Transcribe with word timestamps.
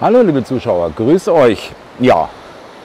Hallo 0.00 0.22
liebe 0.22 0.42
Zuschauer, 0.42 0.92
grüße 0.96 1.30
euch. 1.30 1.72
Ja, 1.98 2.30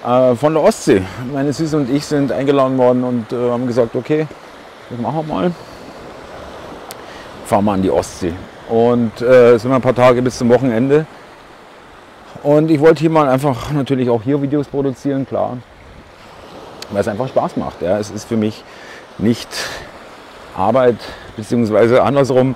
äh, 0.06 0.36
von 0.36 0.54
der 0.54 0.62
Ostsee. 0.62 1.02
Meine 1.32 1.54
Süße 1.54 1.78
und 1.78 1.90
ich 1.90 2.06
sind 2.06 2.30
eingeladen 2.30 2.78
worden 2.78 3.06
und 3.06 3.32
äh, 3.32 3.52
haben 3.52 3.66
gesagt, 3.68 3.96
okay, 3.96 4.28
das 4.90 5.00
machen 5.00 5.26
wir 5.26 5.34
mal. 5.34 5.52
Fahren 7.46 7.64
wir 7.64 7.72
an 7.72 7.82
die 7.82 7.90
Ostsee. 7.90 8.34
Und 8.68 9.22
äh, 9.22 9.58
sind 9.58 9.72
wir 9.72 9.76
ein 9.76 9.82
paar 9.82 9.96
Tage 9.96 10.22
bis 10.22 10.38
zum 10.38 10.50
Wochenende. 10.50 11.06
Und 12.44 12.70
ich 12.70 12.82
wollte 12.82 13.00
hier 13.00 13.10
mal 13.10 13.30
einfach 13.30 13.72
natürlich 13.72 14.10
auch 14.10 14.22
hier 14.22 14.42
Videos 14.42 14.68
produzieren, 14.68 15.26
klar. 15.26 15.56
Weil 16.92 17.00
es 17.00 17.08
einfach 17.08 17.30
Spaß 17.30 17.56
macht. 17.56 17.82
Ja. 17.82 17.98
Es 17.98 18.12
ist 18.12 18.26
für 18.28 18.36
mich 18.36 18.62
nicht 19.20 19.48
Arbeit, 20.54 20.98
beziehungsweise 21.38 22.04
andersrum. 22.04 22.56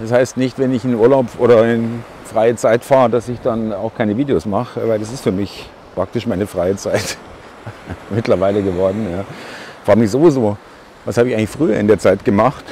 Das 0.00 0.10
heißt 0.10 0.38
nicht, 0.38 0.58
wenn 0.58 0.72
ich 0.72 0.86
in 0.86 0.94
Urlaub 0.94 1.26
oder 1.38 1.66
in 1.66 2.02
freie 2.24 2.56
Zeit 2.56 2.84
fahre, 2.84 3.10
dass 3.10 3.28
ich 3.28 3.40
dann 3.40 3.72
auch 3.72 3.94
keine 3.94 4.16
Videos 4.16 4.46
mache, 4.46 4.88
weil 4.88 4.98
das 4.98 5.12
ist 5.12 5.22
für 5.22 5.32
mich 5.32 5.68
praktisch 5.94 6.26
meine 6.26 6.46
freie 6.46 6.76
Zeit 6.76 7.16
mittlerweile 8.10 8.62
geworden. 8.62 9.06
Ja. 9.10 9.24
Frage 9.84 10.00
mich 10.00 10.10
sowieso, 10.10 10.56
was 11.04 11.16
habe 11.16 11.28
ich 11.28 11.36
eigentlich 11.36 11.50
früher 11.50 11.76
in 11.76 11.86
der 11.86 11.98
Zeit 11.98 12.24
gemacht? 12.24 12.64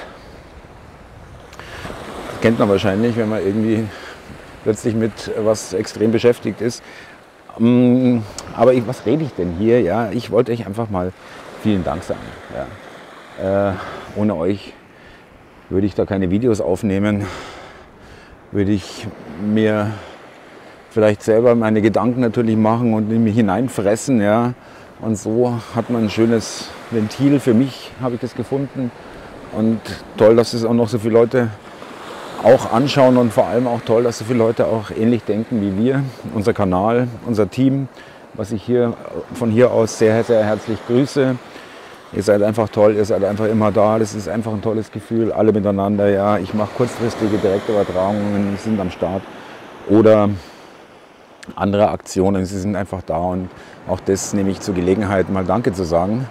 Das 2.30 2.40
kennt 2.40 2.58
man 2.58 2.68
wahrscheinlich, 2.68 3.16
wenn 3.16 3.28
man 3.28 3.44
irgendwie 3.44 3.86
plötzlich 4.64 4.94
mit 4.94 5.12
was 5.38 5.72
extrem 5.72 6.12
beschäftigt 6.12 6.60
ist. 6.60 6.82
Mm, 7.58 8.18
aber 8.56 8.72
ich, 8.72 8.86
was 8.86 9.04
rede 9.04 9.24
ich 9.24 9.34
denn 9.34 9.56
hier? 9.58 9.80
Ja, 9.82 10.10
ich 10.10 10.30
wollte 10.30 10.52
euch 10.52 10.66
einfach 10.66 10.88
mal 10.88 11.12
vielen 11.62 11.84
Dank 11.84 12.02
sagen. 12.02 12.20
Ja. 13.38 13.70
Äh, 13.70 13.74
ohne 14.16 14.34
euch 14.36 14.72
würde 15.68 15.86
ich 15.86 15.94
da 15.94 16.04
keine 16.04 16.30
Videos 16.30 16.60
aufnehmen, 16.60 17.26
würde 18.52 18.72
ich 18.72 19.06
mir 19.42 19.90
vielleicht 20.90 21.22
selber 21.22 21.54
meine 21.54 21.80
Gedanken 21.80 22.20
natürlich 22.20 22.56
machen 22.56 22.94
und 22.94 23.10
in 23.10 23.24
mich 23.24 23.34
hineinfressen. 23.34 24.20
Ja. 24.20 24.52
Und 25.00 25.16
so 25.16 25.58
hat 25.74 25.90
man 25.90 26.04
ein 26.04 26.10
schönes 26.10 26.68
Ventil. 26.90 27.40
Für 27.40 27.54
mich 27.54 27.90
habe 28.00 28.14
ich 28.14 28.20
das 28.20 28.34
gefunden. 28.34 28.92
Und 29.56 29.80
toll, 30.16 30.36
dass 30.36 30.52
es 30.52 30.64
auch 30.64 30.74
noch 30.74 30.88
so 30.88 30.98
viele 30.98 31.14
Leute 31.14 31.48
auch 32.42 32.72
anschauen 32.72 33.16
und 33.16 33.32
vor 33.32 33.46
allem 33.46 33.66
auch 33.66 33.80
toll, 33.82 34.02
dass 34.02 34.18
so 34.18 34.24
viele 34.24 34.38
Leute 34.38 34.66
auch 34.66 34.90
ähnlich 34.90 35.24
denken 35.24 35.60
wie 35.60 35.82
wir. 35.82 36.02
Unser 36.34 36.52
Kanal, 36.52 37.08
unser 37.26 37.48
Team, 37.48 37.88
was 38.34 38.52
ich 38.52 38.62
hier 38.62 38.94
von 39.34 39.50
hier 39.50 39.70
aus 39.70 39.98
sehr, 39.98 40.22
sehr 40.24 40.44
herzlich 40.44 40.78
grüße. 40.86 41.36
Ihr 42.14 42.22
seid 42.22 42.42
einfach 42.42 42.68
toll, 42.68 42.94
ihr 42.94 43.04
seid 43.06 43.24
einfach 43.24 43.46
immer 43.46 43.72
da. 43.72 43.98
Das 43.98 44.14
ist 44.14 44.28
einfach 44.28 44.52
ein 44.52 44.60
tolles 44.60 44.90
Gefühl, 44.90 45.32
alle 45.32 45.52
miteinander. 45.52 46.10
Ja, 46.10 46.36
ich 46.36 46.52
mache 46.52 46.70
kurzfristige 46.76 47.38
Direktübertragungen, 47.38 48.58
sind 48.58 48.78
am 48.78 48.90
Start. 48.90 49.22
Oder 49.88 50.28
andere 51.56 51.88
Aktionen, 51.88 52.44
sie 52.44 52.58
sind 52.58 52.76
einfach 52.76 53.02
da 53.02 53.16
und 53.16 53.48
auch 53.88 53.98
das 54.00 54.32
nehme 54.32 54.50
ich 54.50 54.60
zur 54.60 54.74
Gelegenheit, 54.74 55.28
mal 55.30 55.44
Danke 55.44 55.72
zu 55.72 55.84
sagen. 55.84 56.28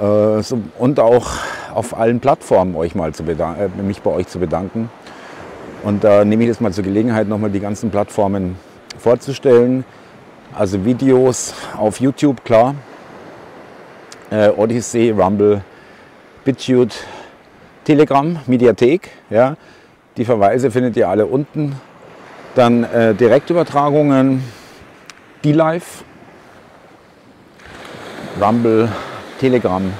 Äh, 0.00 0.42
und 0.78 1.00
auch 1.00 1.30
auf 1.74 1.98
allen 1.98 2.20
Plattformen 2.20 2.74
euch 2.74 2.94
mal 2.94 3.14
zu 3.14 3.22
äh, 3.22 3.68
mich 3.82 4.02
bei 4.02 4.10
euch 4.10 4.26
zu 4.26 4.38
bedanken. 4.38 4.90
Und 5.84 6.04
da 6.04 6.24
nehme 6.24 6.42
ich 6.42 6.50
das 6.50 6.60
mal 6.60 6.72
zur 6.72 6.84
Gelegenheit, 6.84 7.28
nochmal 7.28 7.50
die 7.50 7.60
ganzen 7.60 7.90
Plattformen 7.90 8.56
vorzustellen. 8.98 9.84
Also 10.52 10.84
Videos 10.84 11.54
auf 11.76 12.00
YouTube, 12.00 12.44
klar. 12.44 12.74
Äh, 14.30 14.48
Odyssey, 14.50 15.10
Rumble, 15.10 15.62
BitChute, 16.44 16.96
Telegram, 17.84 18.38
Mediathek. 18.46 19.10
Ja. 19.30 19.56
Die 20.16 20.24
Verweise 20.24 20.70
findet 20.70 20.96
ihr 20.96 21.08
alle 21.08 21.26
unten 21.26 21.76
dann 22.58 22.82
äh, 22.82 23.14
Direktübertragungen, 23.14 24.42
D-Live, 25.44 26.02
Rumble, 28.40 28.88
Telegram, 29.38 29.92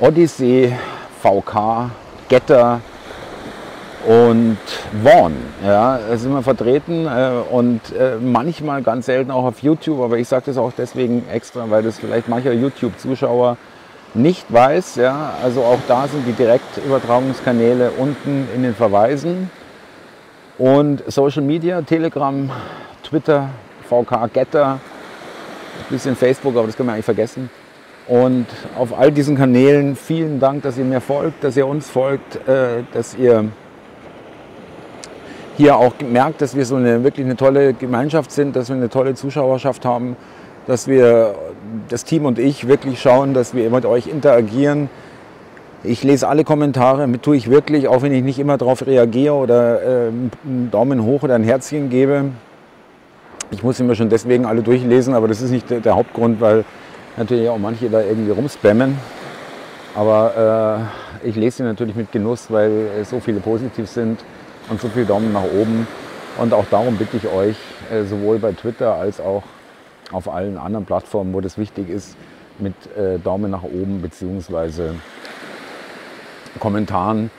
Odyssey, 0.00 0.74
VK, 1.22 1.90
Getter 2.28 2.82
und 4.06 4.58
Vaughn. 5.04 5.34
Ja, 5.64 5.98
da 5.98 6.16
sind 6.16 6.32
wir 6.32 6.42
vertreten 6.42 7.06
äh, 7.06 7.30
und 7.50 7.80
äh, 7.92 8.16
manchmal 8.20 8.82
ganz 8.82 9.06
selten 9.06 9.30
auch 9.30 9.44
auf 9.44 9.60
YouTube, 9.60 10.00
aber 10.00 10.18
ich 10.18 10.28
sage 10.28 10.44
das 10.46 10.56
auch 10.56 10.72
deswegen 10.76 11.24
extra, 11.32 11.68
weil 11.68 11.82
das 11.82 11.98
vielleicht 11.98 12.28
mancher 12.28 12.52
YouTube-Zuschauer 12.52 13.56
nicht 14.14 14.52
weiß. 14.52 14.96
Ja, 14.96 15.34
also 15.42 15.62
auch 15.62 15.80
da 15.88 16.06
sind 16.06 16.26
die 16.26 16.32
Direktübertragungskanäle 16.32 17.90
unten 17.98 18.48
in 18.54 18.62
den 18.62 18.74
Verweisen. 18.74 19.50
Und 20.58 21.02
Social 21.06 21.42
Media, 21.42 21.82
Telegram, 21.82 22.50
Twitter, 23.02 23.48
VK, 23.88 24.32
Getter, 24.32 24.72
ein 24.72 24.80
bisschen 25.88 26.16
Facebook, 26.16 26.56
aber 26.56 26.66
das 26.66 26.76
können 26.76 26.88
wir 26.88 26.94
eigentlich 26.94 27.04
vergessen. 27.04 27.50
Und 28.08 28.46
auf 28.76 28.98
all 28.98 29.12
diesen 29.12 29.36
Kanälen 29.36 29.94
vielen 29.94 30.40
Dank, 30.40 30.62
dass 30.62 30.78
ihr 30.78 30.84
mir 30.84 31.00
folgt, 31.00 31.44
dass 31.44 31.56
ihr 31.56 31.66
uns 31.66 31.90
folgt, 31.90 32.36
äh, 32.48 32.82
dass 32.92 33.14
ihr 33.14 33.44
hier 35.58 35.76
auch 35.76 35.92
merkt, 36.00 36.40
dass 36.40 36.54
wir 36.56 36.64
so 36.64 36.76
eine 36.76 37.02
wirklich 37.02 37.26
eine 37.26 37.36
tolle 37.36 37.74
Gemeinschaft 37.74 38.30
sind, 38.30 38.54
dass 38.54 38.68
wir 38.68 38.76
eine 38.76 38.88
tolle 38.88 39.14
Zuschauerschaft 39.14 39.84
haben, 39.84 40.16
dass 40.68 40.86
wir, 40.86 41.34
das 41.88 42.04
Team 42.04 42.26
und 42.26 42.38
ich, 42.38 42.68
wirklich 42.68 43.02
schauen, 43.02 43.34
dass 43.34 43.54
wir 43.54 43.68
mit 43.68 43.84
euch 43.84 44.06
interagieren, 44.06 44.88
ich 45.82 46.04
lese 46.04 46.28
alle 46.28 46.44
Kommentare, 46.44 47.10
tue 47.20 47.36
ich 47.36 47.50
wirklich, 47.50 47.88
auch 47.88 48.02
wenn 48.02 48.12
ich 48.12 48.22
nicht 48.22 48.38
immer 48.38 48.56
darauf 48.56 48.86
reagiere 48.86 49.34
oder 49.34 49.82
äh, 49.82 50.08
einen 50.08 50.68
Daumen 50.70 51.02
hoch 51.02 51.24
oder 51.24 51.34
ein 51.34 51.44
Herzchen 51.44 51.90
gebe. 51.90 52.26
Ich 53.50 53.64
muss 53.64 53.80
immer 53.80 53.96
schon 53.96 54.08
deswegen 54.08 54.46
alle 54.46 54.62
durchlesen, 54.62 55.12
aber 55.14 55.26
das 55.26 55.40
ist 55.40 55.50
nicht 55.50 55.70
der, 55.70 55.80
der 55.80 55.96
Hauptgrund, 55.96 56.40
weil 56.40 56.64
natürlich 57.16 57.48
auch 57.48 57.58
manche 57.58 57.90
da 57.90 58.00
irgendwie 58.00 58.30
rumspammen. 58.30 58.96
Aber 59.96 60.88
äh, 61.24 61.28
ich 61.28 61.34
lese 61.34 61.58
sie 61.58 61.62
natürlich 61.64 61.96
mit 61.96 62.12
Genuss, 62.12 62.46
weil 62.48 62.70
so 63.04 63.18
viele 63.18 63.40
positiv 63.40 63.88
sind 63.88 64.20
und 64.68 64.80
so 64.80 64.88
viele 64.88 65.06
Daumen 65.06 65.32
nach 65.32 65.44
oben. 65.44 65.86
Und 66.38 66.54
auch 66.54 66.66
darum 66.70 66.96
bitte 66.96 67.16
ich 67.16 67.26
euch, 67.28 67.56
äh, 67.90 68.04
sowohl 68.04 68.38
bei 68.38 68.52
Twitter 68.52 68.94
als 68.94 69.20
auch 69.20 69.42
auf 70.12 70.32
allen 70.32 70.56
anderen 70.56 70.86
Plattformen, 70.86 71.34
wo 71.34 71.40
das 71.40 71.58
wichtig 71.58 71.88
ist, 71.88 72.16
mit 72.58 72.74
äh, 72.96 73.18
Daumen 73.18 73.50
nach 73.50 73.62
oben 73.62 74.00
beziehungsweise 74.02 74.94
Kommentaren 76.58 77.30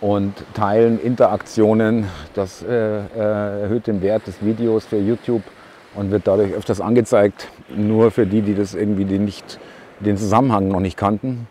und 0.00 0.34
Teilen, 0.54 1.00
Interaktionen. 1.00 2.08
Das 2.34 2.62
äh, 2.62 3.00
erhöht 3.16 3.86
den 3.86 4.02
Wert 4.02 4.26
des 4.26 4.44
Videos 4.44 4.84
für 4.84 4.98
YouTube 4.98 5.42
und 5.94 6.10
wird 6.10 6.26
dadurch 6.26 6.52
öfters 6.52 6.80
angezeigt, 6.80 7.48
nur 7.74 8.10
für 8.10 8.26
die, 8.26 8.42
die 8.42 8.54
das 8.54 8.74
irgendwie 8.74 9.04
nicht, 9.04 9.58
den 10.00 10.16
Zusammenhang 10.16 10.68
noch 10.68 10.80
nicht 10.80 10.96
kannten. 10.96 11.46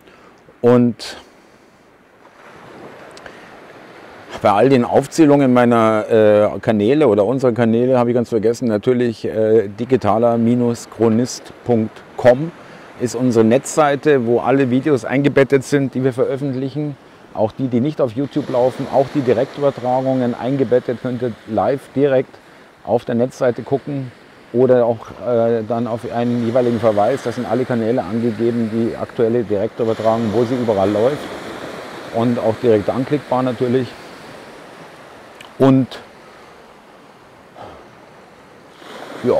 Und 0.62 1.18
bei 4.44 4.52
all 4.52 4.68
den 4.68 4.84
Aufzählungen 4.84 5.54
meiner 5.54 6.06
äh, 6.10 6.50
Kanäle 6.60 7.08
oder 7.08 7.26
unserer 7.26 7.54
Kanäle 7.54 7.98
habe 7.98 8.10
ich 8.10 8.14
ganz 8.14 8.28
vergessen, 8.28 8.68
natürlich 8.68 9.24
äh, 9.24 9.70
digitaler-chronist.com 9.70 12.52
ist 13.00 13.16
unsere 13.16 13.46
Netzseite, 13.46 14.28
wo 14.28 14.42
alle 14.42 14.70
Videos 14.70 15.06
eingebettet 15.06 15.64
sind, 15.64 15.96
die 15.96 16.04
wir 16.04 16.12
veröffentlichen. 16.12 16.98
Auch 17.34 17.54
die, 17.54 17.70
die 17.70 17.80
nicht 17.80 18.02
auf 18.02 18.12
YouTube 18.12 18.50
laufen, 18.50 18.86
auch 18.94 19.06
die 19.16 19.22
Direktübertragungen 19.22 20.36
eingebettet, 20.36 20.98
könnt 21.02 21.22
ihr 21.22 21.32
live 21.48 21.80
direkt 21.96 22.36
auf 22.84 23.06
der 23.06 23.16
Netzseite 23.16 23.64
gucken 23.64 24.12
oder 24.52 24.86
auch 24.86 25.08
äh, 25.26 25.64
dann 25.66 25.88
auf 25.88 26.02
einen 26.14 26.46
jeweiligen 26.46 26.82
Verweis. 26.82 27.24
Das 27.24 27.36
sind 27.36 27.50
alle 27.50 27.64
Kanäle 27.64 28.04
angegeben, 28.04 28.70
die 28.74 28.98
aktuelle 28.98 29.46
Direktübertragung, 29.46 30.34
wo 30.34 30.44
sie 30.44 30.56
überall 30.56 30.92
läuft 30.92 31.24
und 32.14 32.40
auch 32.40 32.56
direkt 32.62 32.90
anklickbar 32.90 33.42
natürlich. 33.42 33.88
Und 35.60 36.00
ja, 39.24 39.36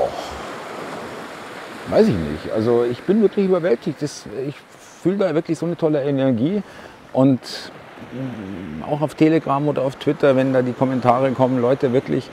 weiß 1.88 2.08
ich 2.08 2.14
nicht. 2.14 2.52
Also 2.54 2.84
ich 2.84 3.02
bin 3.02 3.20
wirklich 3.22 3.46
überwältigt. 3.46 4.00
Das, 4.00 4.24
ich 4.46 4.54
fühle 5.02 5.18
da 5.18 5.34
wirklich 5.34 5.58
so 5.58 5.66
eine 5.66 5.76
tolle 5.76 6.02
Energie. 6.02 6.62
Und 7.12 7.40
auch 8.88 9.00
auf 9.00 9.14
Telegram 9.14 9.66
oder 9.68 9.82
auf 9.82 9.96
Twitter, 9.96 10.36
wenn 10.36 10.52
da 10.52 10.62
die 10.62 10.72
Kommentare 10.72 11.30
kommen, 11.32 11.60
Leute, 11.60 11.92
wirklich, 11.92 12.30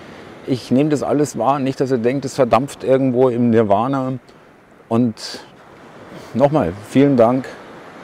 ich 0.47 0.71
nehme 0.71 0.89
das 0.89 1.03
alles 1.03 1.37
wahr. 1.37 1.59
Nicht, 1.59 1.79
dass 1.79 1.91
ihr 1.91 1.97
denkt, 1.97 2.25
es 2.25 2.35
verdampft 2.35 2.83
irgendwo 2.83 3.29
im 3.29 3.49
Nirvana. 3.49 4.13
Und 4.89 5.39
nochmal, 6.33 6.73
vielen 6.89 7.17
Dank. 7.17 7.45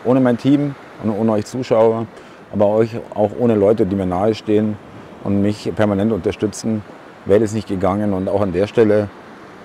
Ohne 0.06 0.20
mein 0.22 0.38
Team 0.38 0.76
und 1.04 1.12
ohne 1.12 1.34
euch 1.34 1.46
Zuschauer, 1.46 2.06
aber 2.54 2.68
euch 2.68 2.92
auch 3.14 3.32
ohne 3.38 3.56
Leute, 3.56 3.86
die 3.86 3.96
mir 3.96 4.06
nahestehen 4.06 4.78
und 5.24 5.42
mich 5.42 5.72
permanent 5.76 6.12
unterstützen, 6.12 6.84
wäre 7.26 7.44
es 7.44 7.54
nicht 7.54 7.68
gegangen. 7.68 8.14
Und 8.14 8.30
auch 8.30 8.42
an 8.42 8.54
der 8.54 8.68
Stelle 8.68 9.10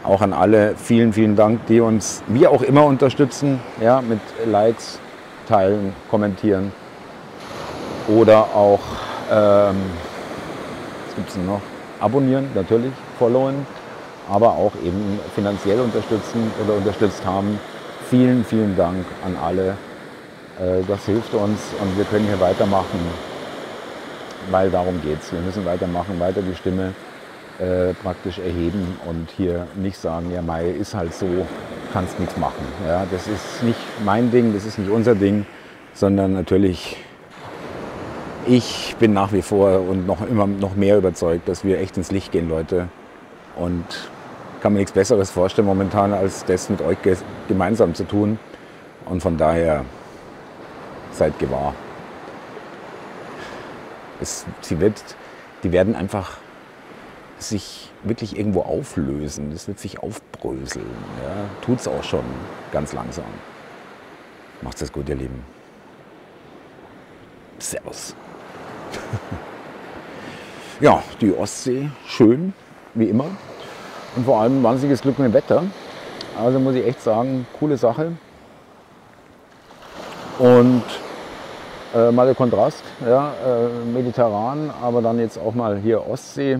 auch 0.04 0.20
an 0.20 0.32
alle 0.32 0.74
vielen, 0.76 1.12
vielen 1.12 1.36
Dank, 1.36 1.66
die 1.66 1.80
uns 1.80 2.22
wie 2.26 2.46
auch 2.46 2.62
immer 2.62 2.84
unterstützen, 2.84 3.60
ja, 3.80 4.00
mit 4.00 4.20
Likes, 4.46 4.98
Teilen, 5.48 5.92
Kommentieren 6.10 6.72
oder 8.08 8.42
auch, 8.54 8.80
ähm, 9.30 9.76
was 11.06 11.16
gibt 11.16 11.28
es 11.30 11.36
noch? 11.36 11.60
Abonnieren 12.00 12.48
natürlich. 12.54 12.92
followen, 13.18 13.66
aber 14.28 14.48
auch 14.50 14.72
eben 14.84 15.20
finanziell 15.34 15.78
unterstützen 15.78 16.50
oder 16.64 16.76
unterstützt 16.76 17.24
haben. 17.24 17.60
Vielen, 18.10 18.44
vielen 18.44 18.76
Dank 18.76 19.04
an 19.24 19.36
alle. 19.40 19.76
Äh, 20.58 20.82
das 20.88 21.04
hilft 21.06 21.32
uns 21.34 21.60
und 21.80 21.96
wir 21.96 22.04
können 22.04 22.26
hier 22.26 22.40
weitermachen, 22.40 22.98
weil 24.50 24.70
darum 24.70 25.00
geht 25.02 25.20
es. 25.20 25.32
Wir 25.32 25.40
müssen 25.40 25.64
weitermachen, 25.64 26.18
weiter 26.20 26.42
die 26.42 26.54
Stimme 26.54 26.92
äh, 27.58 27.94
praktisch 28.02 28.38
erheben 28.38 28.96
und 29.06 29.30
hier 29.36 29.66
nicht 29.74 29.98
sagen, 29.98 30.30
ja 30.32 30.42
Mai 30.42 30.70
ist 30.70 30.94
halt 30.94 31.14
so, 31.14 31.46
kannst 31.92 32.18
nichts 32.18 32.36
machen. 32.36 32.64
Ja, 32.86 33.06
das 33.10 33.26
ist 33.26 33.62
nicht 33.62 33.78
mein 34.04 34.30
Ding, 34.30 34.54
das 34.54 34.64
ist 34.64 34.78
nicht 34.78 34.90
unser 34.90 35.14
Ding, 35.14 35.46
sondern 35.94 36.32
natürlich 36.32 36.96
ich 38.46 38.96
bin 38.98 39.12
nach 39.12 39.32
wie 39.32 39.42
vor 39.42 39.80
und 39.80 40.06
noch 40.06 40.26
immer 40.26 40.46
noch 40.46 40.74
mehr 40.74 40.98
überzeugt, 40.98 41.48
dass 41.48 41.64
wir 41.64 41.78
echt 41.78 41.96
ins 41.96 42.10
Licht 42.10 42.32
gehen, 42.32 42.48
Leute. 42.48 42.88
Und 43.56 43.84
kann 44.60 44.72
mir 44.72 44.80
nichts 44.80 44.92
Besseres 44.92 45.30
vorstellen 45.30 45.66
momentan, 45.66 46.12
als 46.12 46.44
das 46.44 46.68
mit 46.68 46.80
euch 46.82 46.96
gemeinsam 47.48 47.94
zu 47.94 48.04
tun. 48.04 48.38
Und 49.06 49.22
von 49.22 49.36
daher 49.36 49.84
seid 51.12 51.38
gewahr. 51.38 51.74
Es, 54.22 54.46
sie 54.60 54.80
wird, 54.80 55.02
die 55.64 55.72
werden 55.72 55.96
einfach 55.96 56.38
sich 57.38 57.90
wirklich 58.04 58.38
irgendwo 58.38 58.62
auflösen. 58.62 59.50
Das 59.50 59.68
wird 59.68 59.78
sich 59.78 59.98
aufbröseln. 60.00 60.86
Ja. 61.22 61.44
Tut 61.60 61.80
es 61.80 61.88
auch 61.88 62.04
schon 62.04 62.24
ganz 62.72 62.92
langsam. 62.92 63.24
Macht's 64.62 64.80
es 64.80 64.92
gut, 64.92 65.08
ihr 65.08 65.16
Lieben. 65.16 65.44
Servus. 67.58 68.14
ja, 70.80 71.02
die 71.20 71.34
Ostsee, 71.34 71.90
schön, 72.06 72.52
wie 72.94 73.06
immer. 73.06 73.26
Und 74.14 74.24
vor 74.24 74.40
allem 74.40 74.62
wahnsinniges 74.62 75.02
Glück 75.02 75.18
mit 75.18 75.28
dem 75.28 75.34
Wetter. 75.34 75.64
Also 76.38 76.58
muss 76.58 76.74
ich 76.74 76.86
echt 76.86 77.02
sagen, 77.02 77.46
coole 77.58 77.76
Sache. 77.76 78.12
Und 80.38 80.82
äh, 81.94 82.10
mal 82.10 82.26
der 82.26 82.34
Kontrast, 82.34 82.82
ja, 83.06 83.32
äh, 83.46 83.84
mediterran, 83.92 84.70
aber 84.82 85.02
dann 85.02 85.18
jetzt 85.18 85.38
auch 85.38 85.54
mal 85.54 85.78
hier 85.78 86.06
Ostsee. 86.08 86.58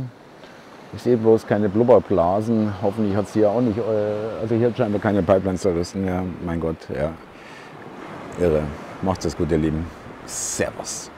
Ich 0.94 1.02
sehe 1.02 1.16
bloß 1.16 1.46
keine 1.46 1.68
Blubberblasen. 1.68 2.72
Hoffentlich 2.82 3.16
hat 3.16 3.26
es 3.26 3.32
hier 3.32 3.50
auch 3.50 3.60
nicht. 3.60 3.78
Äh, 3.78 4.42
also 4.42 4.54
hier 4.54 4.68
hat 4.68 4.76
scheinbar 4.76 5.00
keine 5.00 5.22
Pipelines 5.22 5.62
zerrissen. 5.62 6.06
Ja, 6.06 6.22
mein 6.44 6.60
Gott, 6.60 6.76
ja. 6.94 7.12
Irre. 8.38 8.62
Macht's 9.00 9.24
es 9.24 9.36
gut, 9.36 9.50
ihr 9.50 9.58
Lieben. 9.58 9.86
Servus. 10.26 11.11